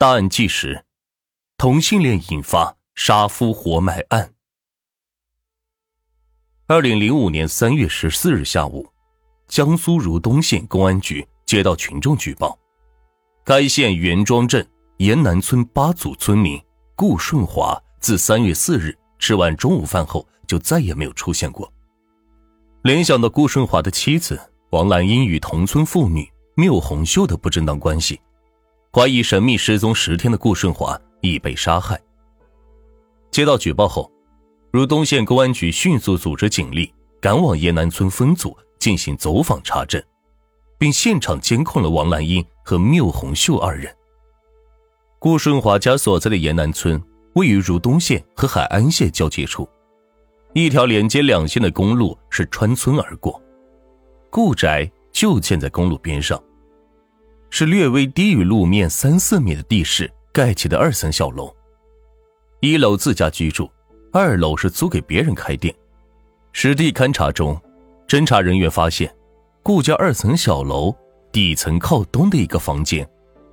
[0.00, 0.84] 大案纪实：
[1.56, 4.32] 同性恋引发杀夫活埋案。
[6.68, 8.88] 二零零五年三月十四日下午，
[9.48, 12.56] 江苏如东县公安局接到群众举报，
[13.42, 14.64] 该县袁庄镇
[14.98, 16.62] 沿南村八组村民
[16.94, 21.68] 顾顺华自三月四日吃完中午饭后就再也没有出现过。
[22.82, 24.40] 联想到顾顺华的妻子
[24.70, 28.20] 王兰英与同村妇女缪红秀的不正当关系，
[28.92, 32.00] 怀疑神秘失踪十天的顾顺华已被杀害。
[33.30, 34.10] 接到举报后。
[34.70, 40.00] 如东县公安局迅速组织警力赶往沿南村分组进行走访查证，
[40.76, 43.90] 并现场监控了王兰英和缪红秀二人。
[45.18, 47.02] 顾顺华家所在的沿南村
[47.32, 49.66] 位于如东县和海安县交界处，
[50.52, 53.42] 一条连接两县的公路是穿村而过，
[54.28, 56.38] 顾宅就建在公路边上，
[57.50, 61.54] 是略微低于路面三四米的地势盖起的二层小楼，
[62.60, 63.70] 一楼自家居住。
[64.10, 65.74] 二楼是租给别人开店。
[66.52, 67.60] 实地勘查中，
[68.06, 69.14] 侦查人员发现，
[69.62, 70.94] 顾家二层小楼
[71.30, 73.06] 底层靠东的一个房间，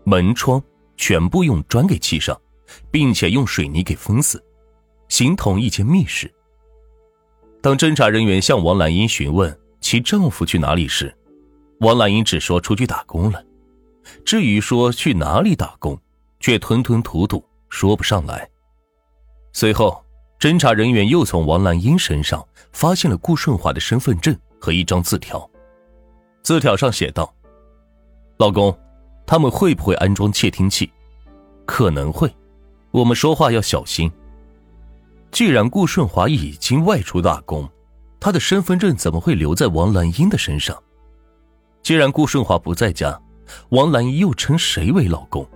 [0.06, 0.64] 门窗
[0.96, 2.40] 全部用砖给砌上，
[2.90, 4.42] 并且用水泥给封死，
[5.10, 6.34] 形同一间密室。
[7.62, 11.14] 当侦查人员向王兰英询问其丈夫去哪里时，
[11.82, 13.44] 王兰英只说出去打工了，
[14.26, 16.00] 至于说去哪里打工，
[16.40, 18.50] 却吞吞吐吐说不上来。
[19.54, 20.02] 随后。
[20.38, 25.50] 侦查人员又从王兰英身上发现了顾顺华的身份证和一张字条，
[26.44, 27.34] 字条上写道
[28.38, 28.78] ：“老公，
[29.26, 30.92] 他们会不会安装窃听器？
[31.66, 32.30] 可能会，
[32.92, 34.12] 我们说话要小心。
[35.32, 37.68] 既然顾顺华已经外出打工，
[38.20, 40.78] 他的身份证怎么会留在王兰英的身上？
[41.82, 43.20] 既然顾顺华不在家，
[43.70, 45.48] 王兰英又称谁为老公？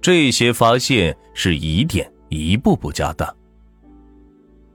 [0.00, 3.34] 这些发现是疑点一步步加大。”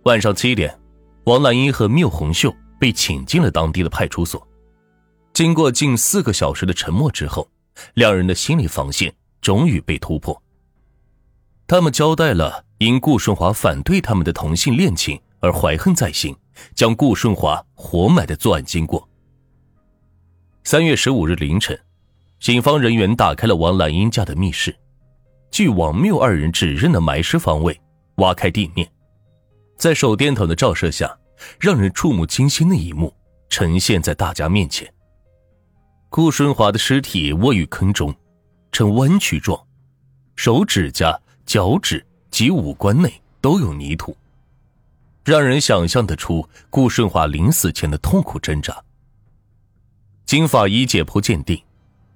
[0.04, 0.78] 晚上七点，
[1.26, 4.46] 王兰英和缪红秀被请进了当地的派出所。
[5.32, 7.50] 经过近四个小时的沉默之后，
[7.96, 10.40] 两人的心理防线终于被突破。
[11.66, 16.36] 他们交代了因顾顺华反对他们的同性恋情而怀恨在心，
[16.76, 19.08] 将顾顺华活埋的作案经过。
[20.66, 21.80] 三月十五日凌晨，
[22.44, 24.76] 警方人员打开了王兰英家的密室，
[25.50, 27.80] 据王缪二人指认的埋尸方位，
[28.16, 28.86] 挖开地面。
[29.78, 31.18] 在手电筒的照射下，
[31.58, 33.14] 让人触目惊心的一幕
[33.48, 34.94] 呈现在大家面前。
[36.10, 38.14] 顾顺华的尸体卧于坑中，
[38.74, 39.58] 呈弯曲状，
[40.36, 44.14] 手指甲、脚趾及五官内都有泥土，
[45.24, 48.84] 让人想象得出顾顺华临死前的痛苦挣扎。
[50.26, 51.58] 经法医解剖鉴定，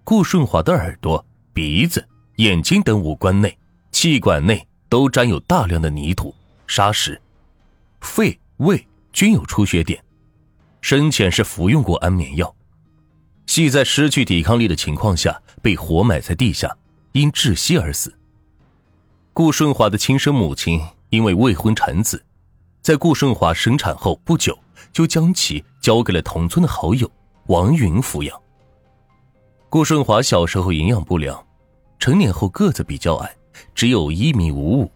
[0.10, 2.08] 顾顺华的耳朵、鼻子、
[2.38, 3.58] 眼睛等五官内、
[3.92, 6.34] 气管内都沾有大量的泥土、
[6.66, 7.22] 沙石。
[8.00, 10.02] 肺、胃均有出血点，
[10.80, 12.56] 生前是服用过安眠药，
[13.48, 16.74] 系在失去抵抗力的情况下被活埋在地下，
[17.12, 18.18] 因窒息而死。
[19.34, 20.80] 顾顺华的亲生母亲
[21.10, 22.24] 因为未婚产子，
[22.82, 24.58] 在顾顺华生产后不久
[24.94, 27.12] 就将其交给了同村的好友
[27.48, 28.42] 王云抚养。
[29.70, 31.46] 顾顺华小时候营养不良，
[32.00, 33.36] 成年后个子比较矮，
[33.76, 34.92] 只有一米五五，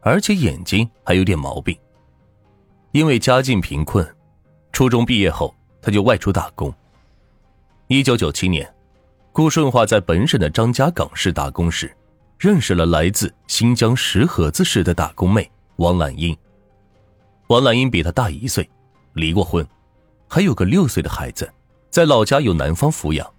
[0.00, 1.76] 而且眼睛还有点毛病。
[2.90, 4.06] 因为家境贫困，
[4.72, 6.72] 初中毕业后他就外出打工。
[7.86, 8.68] 一九九七年，
[9.30, 11.94] 顾顺华在本省的张家港市打工时，
[12.38, 16.36] 认识了来自新疆石河子市的打工妹王兰英。
[17.46, 18.68] 王兰英比他大一岁，
[19.12, 19.64] 离过婚，
[20.28, 21.48] 还有个六岁的孩子，
[21.88, 23.32] 在老家有男方抚养。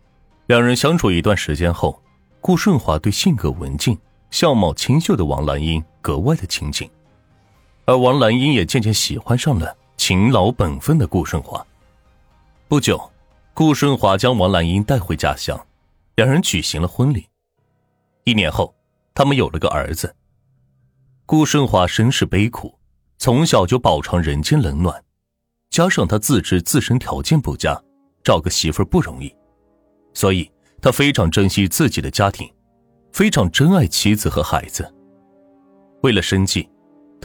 [0.47, 2.01] 两人相处一段时间后，
[2.41, 3.97] 顾顺华对性格文静、
[4.29, 6.89] 相貌清秀的王兰英格外的亲近。
[7.85, 11.65] 而王兰英也渐渐喜欢上了勤劳本分的顾顺华。
[12.67, 13.09] 不久，
[13.53, 15.57] 顾顺华将王兰英带回家乡，
[16.15, 17.25] 两人举行了婚礼。
[18.25, 18.75] 一年后，
[19.13, 20.13] 他们有了个儿子。
[21.25, 22.77] 顾顺华身世悲苦，
[23.17, 25.01] 从小就饱尝人间冷暖，
[25.69, 27.81] 加上他自知自身条件不佳，
[28.23, 29.33] 找个媳妇不容易，
[30.13, 30.49] 所以
[30.81, 32.49] 他非常珍惜自己的家庭，
[33.11, 34.87] 非常珍爱妻子和孩子。
[36.01, 36.69] 为了生计。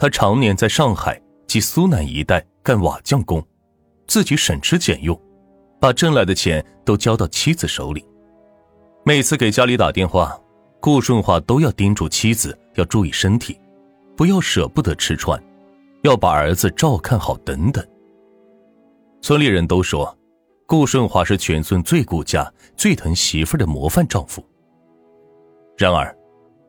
[0.01, 3.45] 他常年在上海及苏南一带干瓦匠工，
[4.07, 5.21] 自己省吃俭用，
[5.77, 8.01] 把挣来的钱都交到妻子手里。
[9.03, 10.39] 每次给家里打电话，
[10.79, 13.59] 顾顺华都要叮嘱妻子要注意身体，
[14.15, 15.37] 不要舍不得吃穿，
[16.03, 17.85] 要把儿子照看好等等。
[19.21, 20.17] 村里人都说，
[20.69, 24.45] 顾顺华是全村最顾家、最疼媳妇的模范丈夫。
[25.75, 26.15] 然而，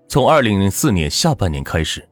[0.09, 2.09] 从二零零四年下半年开始，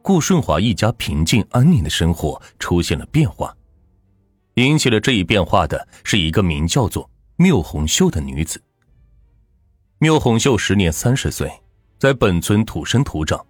[0.00, 3.54] 顾顺华一家平静安宁的生活出现了变化。
[4.54, 8.58] 引起了这一变化的是一个名叫做缪红秀的女子。
[9.98, 11.52] 缪红秀时年三十岁，
[11.98, 13.44] 在本村土生土长，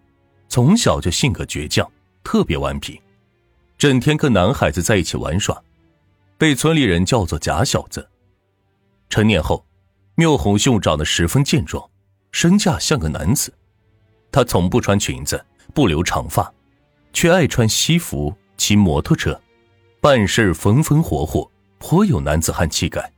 [0.48, 1.88] 从小就性格倔强，
[2.24, 3.00] 特别顽皮，
[3.78, 5.62] 整天跟男孩子在一起玩耍，
[6.38, 8.08] 被村里人叫做假小子。
[9.10, 9.66] 成年后，
[10.14, 11.90] 缪红秀长得十分健壮，
[12.30, 13.52] 身价像个男子。
[14.30, 15.44] 她从不穿裙子，
[15.74, 16.50] 不留长发，
[17.12, 19.38] 却爱穿西服，骑摩托车。
[20.00, 23.12] 办事风风火火，颇有男子汉气概。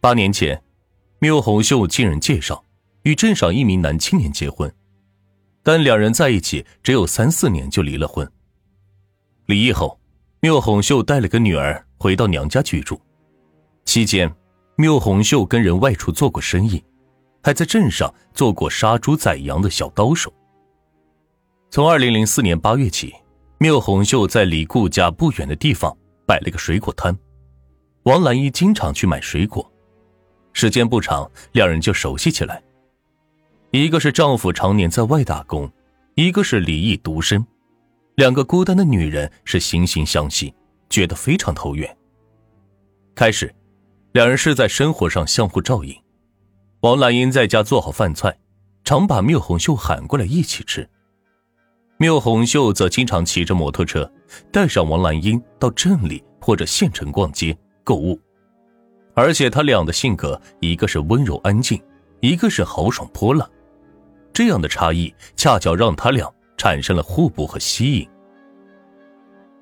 [0.00, 0.62] 八年前，
[1.18, 2.64] 缪红秀经人介绍
[3.02, 4.74] 与镇上一名男青年结婚，
[5.62, 8.26] 但两人在一起只有三四年就离了婚。
[9.44, 10.00] 离异后，
[10.44, 13.00] 缪红秀带了个女儿回到娘家居住。
[13.84, 14.28] 期间，
[14.74, 16.82] 缪红秀跟人外出做过生意，
[17.44, 20.34] 还在镇上做过杀猪宰羊的小刀手。
[21.70, 23.14] 从二零零四年八月起。
[23.58, 25.96] 缪红秀在离顾家不远的地方
[26.26, 27.16] 摆了个水果摊，
[28.02, 29.64] 王兰一经常去买水果，
[30.52, 32.60] 时间不长，两人就熟悉起来。
[33.70, 35.70] 一个是丈夫常年在外打工，
[36.16, 37.46] 一个是离异独身，
[38.16, 40.54] 两个孤单的女人是惺惺相惜，
[40.90, 41.96] 觉得非常投缘。
[43.14, 43.54] 开始，
[44.12, 45.96] 两人是在生活上相互照应。
[46.80, 48.36] 王兰英在家做好饭菜，
[48.84, 50.86] 常把缪红秀喊过来一起吃。
[51.96, 54.10] 缪红秀则经常骑着摩托车，
[54.50, 58.20] 带上王兰英到镇里或者县城逛街购物，
[59.14, 61.80] 而且他俩的性格，一个是温柔安静，
[62.20, 63.48] 一个是豪爽泼辣，
[64.34, 66.30] 这样的差异恰巧让他俩
[66.62, 68.08] 产生了互补和吸引。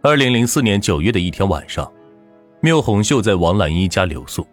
[0.02, 1.90] 二零零四年九月的一天晚上，
[2.60, 4.46] 缪红秀在王兰英家留宿，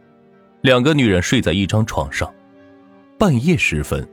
[0.62, 2.34] 两个女人睡在一张床上，
[3.20, 4.08] 半夜时分。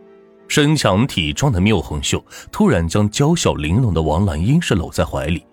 [0.48, 5.46] 身强体壮的缪红秀突然将娇小玲珑的王兰英是搂在怀里，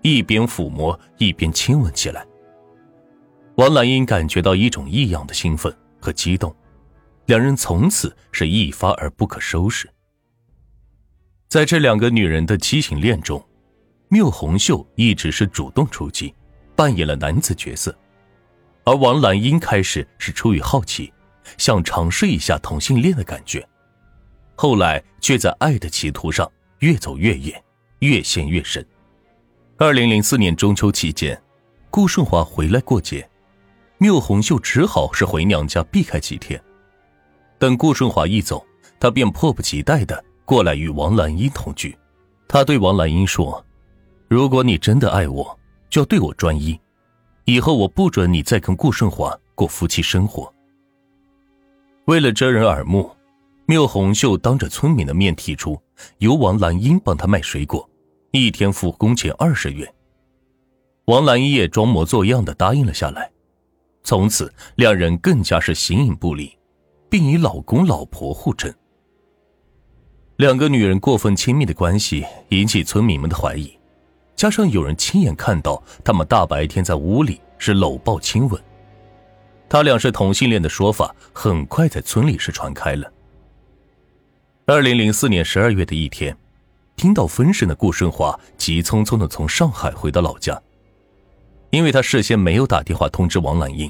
[0.00, 2.26] 一边抚摸一边亲吻起来。
[3.56, 5.70] 王兰英感觉到一种异样的兴奋
[6.00, 6.56] 和激动，
[7.26, 9.86] 两人从此是一发而不可收拾。
[11.52, 13.46] 在这两个女人的畸形恋中，
[14.08, 16.34] 缪红秀一直是主动出击，
[16.74, 17.94] 扮演了男子角色，
[18.84, 21.12] 而王兰英开始是出于好奇，
[21.58, 23.62] 想尝试一下同性恋的感觉。
[24.54, 27.62] 后来却在爱的歧途上越走越远，
[27.98, 28.82] 越陷越深。
[29.76, 31.38] 二零零四年中秋期间，
[31.90, 33.28] 顾顺华回来过节，
[33.98, 36.58] 缪红秀只好是回娘家避开几天。
[37.58, 38.66] 等顾顺华一走，
[38.98, 41.96] 他便迫不及待的过来与王兰英同居。
[42.48, 43.64] 他对王兰英说
[44.28, 45.58] ：“如果你真的爱我，
[45.88, 46.78] 就要对我专一，
[47.44, 50.52] 以后我不准你再跟顾顺华过夫妻生活。”
[52.06, 53.10] 为了遮人耳目。
[53.64, 55.80] 缪红秀当着村民的面提出，
[56.18, 57.88] 由王兰英帮他卖水果，
[58.32, 59.90] 一天付工钱二十元。
[61.04, 63.30] 王兰英也装模作样的答应了下来。
[64.02, 66.52] 从此，两人更加是形影不离，
[67.08, 68.70] 并以老公老婆互称。
[70.42, 73.78] 两个女人过分亲密的关系引起村民们的怀疑，
[74.34, 78.60] 加上有人亲眼看到他们大白天在屋里是搂抱亲吻，
[79.68, 83.08] 他俩是同性恋的说法很快在村里是传开了。
[84.66, 86.36] 二零零四年十二月的一天，
[86.96, 90.60] 听到风声的顾顺华急匆匆的从上海回到老家，
[91.70, 93.88] 因为他事先没有打电话通知王兰英，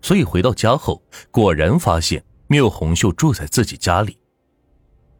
[0.00, 4.16] 所以回到家后果然发现缪红秀住在自己家里。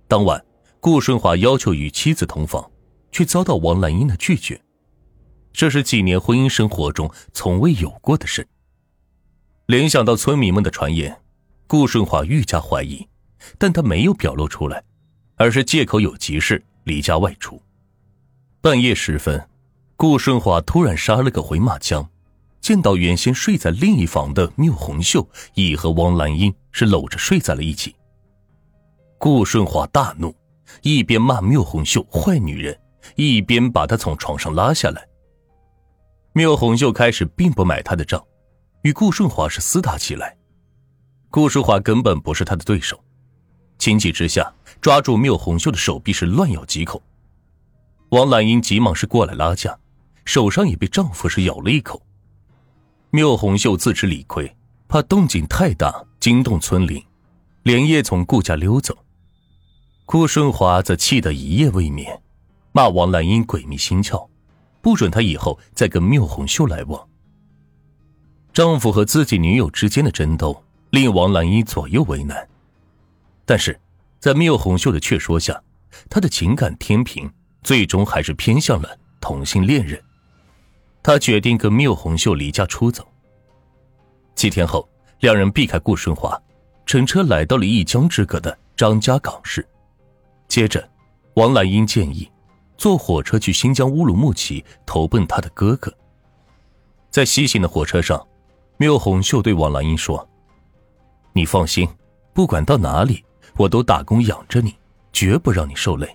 [0.08, 0.42] 当晚，
[0.82, 2.68] 顾顺华要求与妻子同房，
[3.12, 4.60] 却遭到王兰英的拒绝，
[5.52, 8.44] 这是几年婚姻生活中从未有过的事。
[9.66, 11.16] 联想到村民们的传言，
[11.68, 13.06] 顾顺华愈加怀疑。
[13.58, 14.82] 但他没有表露出来，
[15.36, 17.62] 而是借口有急事离家外出。
[18.60, 19.48] 半夜时分，
[19.96, 22.08] 顾顺华突然杀了个回马枪，
[22.60, 27.94] 见到原先睡在另一房的缪红秀已和王兰英是搂着睡在了一起。
[29.18, 30.34] 顾顺华大怒，
[30.80, 32.78] 一边骂缪红秀坏女人，
[33.16, 35.06] 一边把她从床上拉下来。
[36.32, 38.24] 缪红秀开始并不买他的账，
[38.82, 40.36] 与顾顺华是厮打起来。
[41.30, 42.98] 顾顺华根本不是他的对手。
[43.78, 47.02] 情急之下，抓住缪红秀的手臂是乱咬几口。
[48.10, 49.78] 王兰英急忙是过来拉架，
[50.24, 52.00] 手上也被丈夫是咬了一口。
[53.10, 54.56] 缪红秀自知理亏，
[54.88, 57.02] 怕动静太大惊动村邻，
[57.62, 58.96] 连夜从顾家溜走。
[60.12, 62.20] 顾顺华则气得一夜未眠，
[62.72, 64.28] 骂王兰英鬼迷心窍，
[64.82, 67.08] 不准他以后再跟缪红秀来往。
[68.52, 72.46] 丈夫和自己女友之间的争斗，令王兰英左右为难。
[73.46, 73.80] 但是，
[74.20, 75.58] 在缪红秀的劝说下，
[76.10, 79.98] 他的情感天平最终还是偏向了同性恋人。
[81.02, 83.08] 他决定跟缪红秀离家出走。
[84.34, 84.86] 几天后，
[85.20, 86.38] 两人避开顾顺华，
[86.84, 89.66] 乘车来到了一江之隔的张家港市。
[90.52, 90.86] 接着，
[91.36, 92.30] 王兰英建议
[92.76, 95.90] 坐火车去新疆乌鲁木齐投奔他的哥哥。
[97.08, 98.22] 在西行的火车上，
[98.76, 100.28] 缪红秀对王兰英说
[101.32, 101.88] ：“你放心，
[102.34, 103.24] 不管到哪里，
[103.56, 104.76] 我都打工养着你，
[105.10, 106.14] 绝不让你受累。”